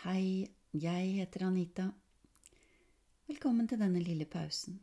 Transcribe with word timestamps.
Hei, 0.00 0.48
jeg 0.72 1.08
heter 1.18 1.42
Anita. 1.44 1.84
Velkommen 3.28 3.66
til 3.68 3.76
denne 3.82 4.00
lille 4.00 4.24
pausen. 4.24 4.78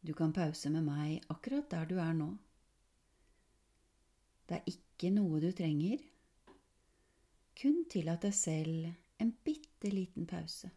Du 0.00 0.14
kan 0.16 0.32
pause 0.32 0.70
med 0.72 0.86
meg 0.86 1.26
akkurat 1.28 1.66
der 1.68 1.90
du 1.90 1.98
er 2.00 2.14
nå. 2.16 2.28
Det 4.48 4.56
er 4.56 4.70
ikke 4.72 5.10
noe 5.12 5.42
du 5.44 5.50
trenger, 5.52 6.00
kun 7.60 7.82
tillat 7.92 8.24
deg 8.24 8.38
selv 8.38 8.88
en 9.20 9.34
bitte 9.44 9.92
liten 9.92 10.24
pause. 10.24 10.72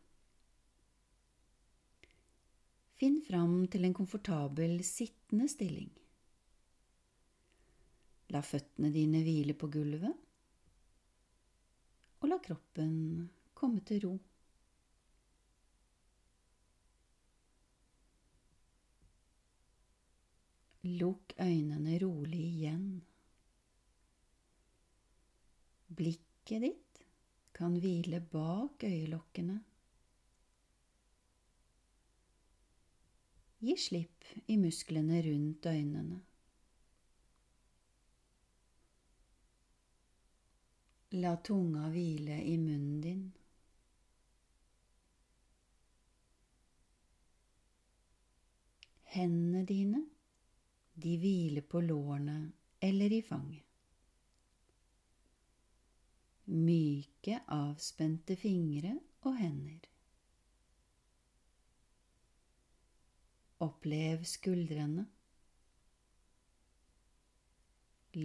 Finn 3.00 3.22
fram 3.24 3.56
til 3.72 3.88
en 3.88 3.96
komfortabel 4.02 4.84
sittende 4.84 5.48
stilling. 5.48 5.96
La 8.36 8.44
føttene 8.44 8.92
dine 8.92 9.24
hvile 9.24 9.56
på 9.56 9.72
gulvet 9.80 10.20
og 12.24 12.30
la 12.32 12.38
kroppen 12.40 12.94
komme 13.54 13.82
til 13.84 14.00
ro. 14.06 14.14
Lukk 20.88 21.36
øynene 21.40 21.98
rolig 22.00 22.40
igjen. 22.48 22.88
Blikket 25.92 26.64
ditt 26.64 27.04
kan 27.56 27.76
hvile 27.84 28.24
bak 28.32 28.88
øyelokkene. 28.88 29.60
Gi 33.64 33.76
slipp 33.80 34.32
i 34.48 34.58
musklene 34.60 35.20
rundt 35.28 35.68
øynene. 35.72 36.24
La 41.16 41.36
tunga 41.38 41.90
hvile 41.94 42.40
i 42.42 42.58
munnen 42.58 43.02
din. 43.02 43.26
Hendene 49.14 49.62
dine, 49.70 50.00
de 50.94 51.12
hviler 51.22 51.68
på 51.70 51.84
lårene 51.86 52.38
eller 52.80 53.14
i 53.14 53.22
fanget. 53.22 53.62
Myke, 56.46 57.44
avspente 57.48 58.34
fingre 58.36 58.96
og 59.22 59.38
hender. 59.38 59.86
Opplev 63.68 64.26
skuldrene. 64.26 65.06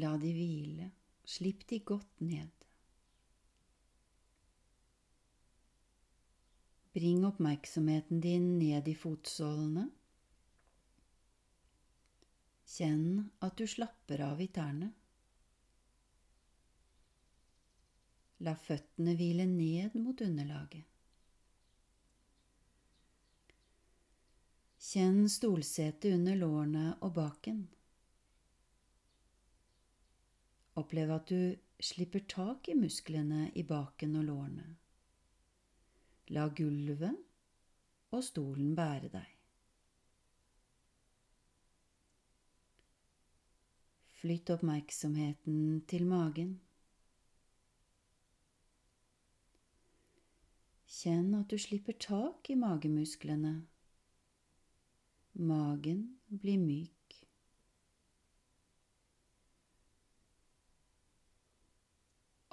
La 0.01 0.15
de 0.25 0.33
hvile, 0.41 0.89
slipp 1.37 1.69
de 1.69 1.83
godt 1.93 2.25
ned. 2.25 2.68
Bring 6.99 7.25
oppmerksomheten 7.25 8.21
din 8.21 8.59
ned 8.59 8.89
i 8.89 8.95
fotsålene. 8.95 9.85
Kjenn 12.67 13.29
at 13.39 13.55
du 13.61 13.69
slapper 13.71 14.25
av 14.27 14.41
i 14.43 14.49
tærne. 14.51 14.89
La 18.43 18.57
føttene 18.59 19.15
hvile 19.21 19.47
ned 19.47 19.95
mot 19.95 20.25
underlaget. 20.27 20.83
Kjenn 24.89 25.23
stolsetet 25.31 26.19
under 26.19 26.43
lårene 26.43 26.97
og 26.99 27.15
baken. 27.21 27.63
Opplev 30.83 31.15
at 31.21 31.31
du 31.31 31.87
slipper 31.93 32.27
tak 32.27 32.75
i 32.75 32.79
musklene 32.83 33.53
i 33.55 33.63
baken 33.63 34.19
og 34.19 34.31
lårene. 34.33 34.69
La 36.29 36.45
gulvet 36.53 37.17
og 38.13 38.23
stolen 38.25 38.75
bære 38.77 39.09
deg. 39.13 39.29
Flytt 44.19 44.51
oppmerksomheten 44.53 45.61
til 45.89 46.05
magen. 46.11 46.51
Kjenn 50.99 51.31
at 51.39 51.49
du 51.49 51.57
slipper 51.63 51.97
tak 52.03 52.51
i 52.53 52.57
magemusklene. 52.59 53.53
Magen 55.49 56.03
blir 56.43 56.59
myk. 56.61 57.17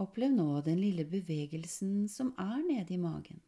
Opplev 0.06 0.32
nå 0.38 0.48
den 0.62 0.80
lille 0.80 1.08
bevegelsen 1.10 2.08
som 2.12 2.32
er 2.38 2.62
nede 2.70 2.94
i 2.94 3.02
magen. 3.02 3.42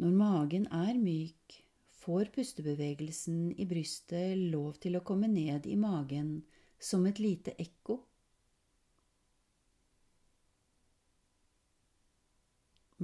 Når 0.00 0.12
magen 0.16 0.62
er 0.72 0.96
myk, 0.96 1.58
får 2.00 2.30
pustebevegelsen 2.32 3.50
i 3.60 3.66
brystet 3.68 4.38
lov 4.54 4.78
til 4.80 4.96
å 4.96 5.02
komme 5.04 5.28
ned 5.28 5.66
i 5.68 5.76
magen 5.76 6.38
som 6.80 7.04
et 7.10 7.20
lite 7.20 7.52
ekko. 7.60 7.98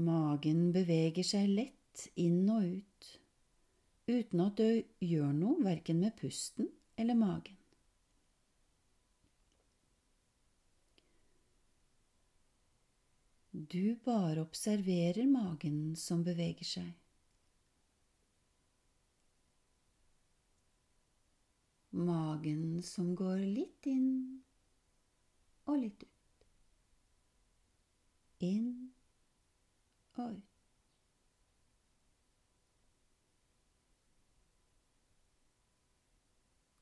Magen 0.07 0.71
beveger 0.73 1.29
seg 1.34 1.53
lett 1.53 2.07
inn 2.21 2.49
og 2.53 2.65
ut, 2.65 3.13
uten 4.09 4.47
at 4.47 4.57
du 4.57 4.81
gjør 5.05 5.37
noe 5.37 5.61
verken 5.69 6.01
med 6.01 6.17
pusten 6.17 6.73
eller 6.97 7.21
magen. 7.21 7.56
Du 13.69 13.97
bare 14.04 14.41
observerer 14.41 15.27
magen 15.27 15.97
som 15.97 16.22
beveger 16.22 16.69
seg. 16.69 16.91
Magen 21.91 22.82
som 22.87 23.15
går 23.19 23.41
litt 23.43 23.88
inn 23.91 24.10
og 25.66 25.81
litt 25.82 26.04
ut. 26.04 26.47
Inn 28.47 28.69
og 30.21 30.37
ut. 30.37 30.56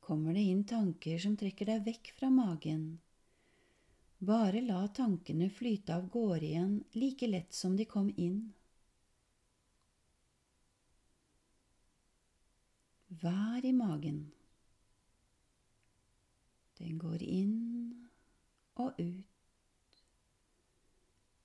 Kommer 0.05 0.37
det 0.37 0.45
inn 0.51 0.67
tanker 0.69 1.17
som 1.23 1.39
trekker 1.41 1.71
deg 1.71 1.87
vekk 1.87 2.13
fra 2.19 2.29
magen, 2.29 2.99
bare 4.27 4.61
la 4.65 4.83
tankene 4.89 5.49
flyte 5.51 5.95
av 5.97 6.09
gårde 6.09 6.47
igjen 6.47 6.75
like 6.99 7.27
lett 7.27 7.53
som 7.55 7.77
de 7.77 7.87
kom 7.89 8.11
inn. 8.17 8.41
Vær 13.23 13.65
i 13.65 13.73
magen. 13.73 14.25
Den 16.79 16.99
går 16.99 17.23
inn 17.23 18.09
og 18.83 18.99
ut. 18.99 20.01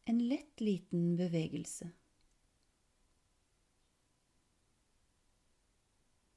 En 0.09 0.21
lett 0.27 0.61
liten 0.61 1.15
bevegelse. 1.15 1.91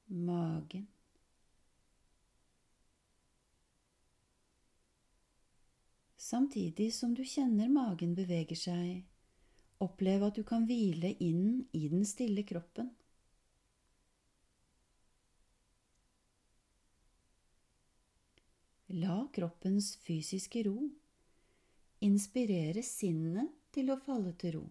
Magen. 0.05 0.85
Samtidig 6.23 6.93
som 6.95 7.11
du 7.13 7.25
kjenner 7.27 7.67
magen 7.67 8.13
beveger 8.15 8.55
seg, 8.55 9.01
opplev 9.83 10.23
at 10.29 10.37
du 10.39 10.45
kan 10.47 10.63
hvile 10.69 11.09
inn 11.19 11.65
i 11.75 11.81
den 11.91 12.05
stille 12.07 12.45
kroppen. 12.47 12.93
La 19.03 19.17
kroppens 19.35 19.97
fysiske 20.07 20.63
ro 20.69 20.77
inspirere 22.07 22.87
sinnet 22.87 23.51
til 23.75 23.91
å 23.91 23.99
falle 24.07 24.31
til 24.39 24.59
ro. 24.61 24.65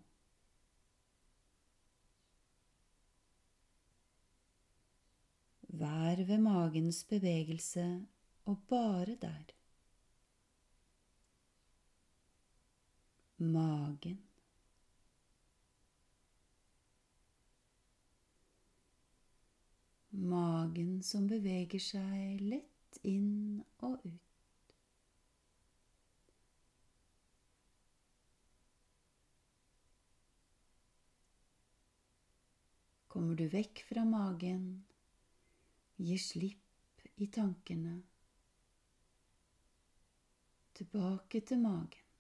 Vær 5.82 6.28
ved 6.28 6.46
magens 6.48 7.04
bevegelse 7.12 7.90
og 8.48 8.70
bare 8.72 9.20
der. 9.20 9.58
Magen. 13.42 14.18
Magen 20.12 21.02
som 21.02 21.26
beveger 21.26 21.80
seg 21.80 22.42
lett 22.44 22.98
inn 23.08 23.62
og 23.80 24.04
ut. 24.04 24.76
Kommer 33.12 33.36
du 33.36 33.44
vekk 33.52 33.82
fra 33.88 34.04
magen, 34.08 34.62
gi 36.00 36.16
slipp 36.20 37.04
i 37.20 37.28
tankene. 37.32 37.98
Tilbake 40.72 41.42
til 41.44 41.60
magen. 41.60 42.11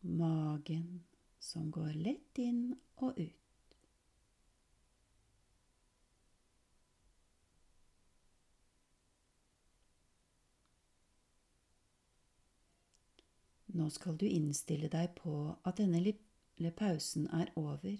Magen 0.00 1.04
som 1.38 1.70
går 1.70 1.92
lett 1.92 2.38
inn 2.38 2.72
og 2.96 3.18
ut. 3.18 3.38
Nå 13.78 13.86
skal 13.94 14.16
du 14.18 14.26
innstille 14.26 14.88
deg 14.90 15.12
på 15.20 15.34
at 15.62 15.78
denne 15.78 16.00
lille 16.02 16.70
pausen 16.74 17.28
er 17.36 17.52
over. 17.60 17.98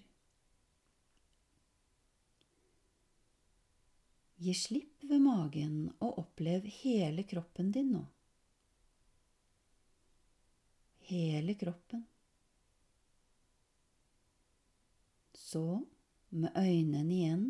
Gi 4.39 4.55
slipp 4.55 5.05
ved 5.11 5.23
magen 5.23 5.77
og 5.99 6.23
opplev 6.25 6.67
hele 6.81 7.25
kroppen 7.31 7.71
din 7.75 7.93
nå. 7.95 8.05
Hele 11.09 11.55
kroppen. 11.55 12.07
Så, 15.33 15.85
med 16.29 16.53
øynene 16.57 17.15
igjen, 17.15 17.47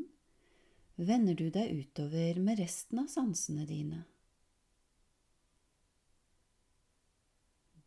vender 0.94 1.34
du 1.34 1.48
deg 1.50 1.72
utover 1.74 2.38
med 2.38 2.60
resten 2.62 3.00
av 3.02 3.08
sansene 3.10 3.66
dine. 3.66 4.04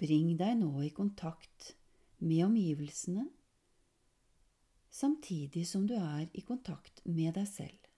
Bring 0.02 0.34
deg 0.42 0.60
nå 0.60 0.74
i 0.84 0.92
kontakt 0.92 1.70
med 2.20 2.50
omgivelsene, 2.50 3.30
samtidig 4.92 5.64
som 5.72 5.88
du 5.88 5.96
er 5.96 6.28
i 6.36 6.44
kontakt 6.44 7.00
med 7.08 7.38
deg 7.40 7.48
selv. 7.48 7.91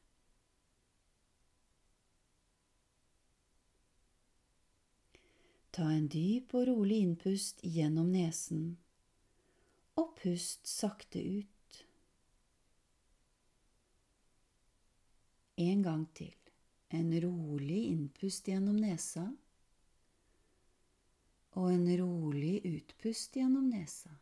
Ta 5.73 5.87
en 5.89 6.05
dyp 6.07 6.53
og 6.53 6.67
rolig 6.69 6.99
innpust 7.01 7.63
gjennom 7.65 8.11
nesen, 8.13 8.75
og 9.97 10.11
pust 10.19 10.69
sakte 10.69 11.17
ut. 11.17 11.79
En 15.57 15.81
gang 15.85 16.03
til. 16.13 16.35
En 16.93 17.09
rolig 17.23 17.87
innpust 17.89 18.45
gjennom 18.51 18.77
nesa 18.77 19.25
og 21.57 21.69
en 21.69 21.87
rolig 21.97 22.61
utpust 22.65 23.35
gjennom 23.37 23.65
nesa. 23.69 24.13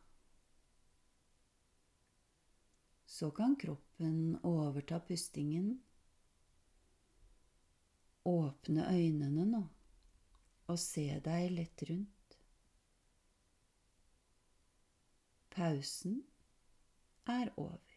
Så 3.05 3.31
kan 3.35 3.55
kroppen 3.59 4.37
overta 4.43 4.99
pustingen. 4.99 5.81
Åpne 8.23 8.87
øynene 8.87 9.45
nå 9.51 9.63
og 10.71 10.79
se 10.79 11.05
deg 11.25 11.51
lett 11.51 11.83
rundt. 11.89 12.37
Pausen 15.51 16.21
er 17.27 17.51
over. 17.59 17.90